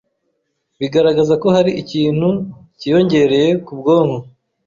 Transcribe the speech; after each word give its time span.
bigaragaza 0.79 1.33
ko 1.41 1.47
hari 1.55 1.71
ikintu 1.81 2.29
kiyongereye 2.79 3.49
mu 3.65 3.73
bwonko, 3.79 4.19